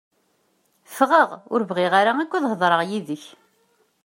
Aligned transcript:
Ffeɣ! 0.95 1.29
Ur 1.53 1.61
bɣiɣ 1.69 1.93
ara 1.99 2.11
akk 2.23 2.31
ad 2.33 2.45
heḍṛeɣ 2.51 2.81
yid-k! 2.89 3.23